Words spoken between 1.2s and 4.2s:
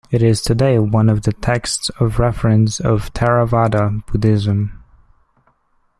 the texts of reference of Theravada